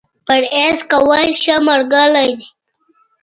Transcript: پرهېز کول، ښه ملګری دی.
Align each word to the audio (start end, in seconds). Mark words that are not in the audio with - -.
پرهېز 0.27 0.77
کول، 0.91 1.27
ښه 1.41 1.55
ملګری 1.67 2.31
دی. 2.39 2.47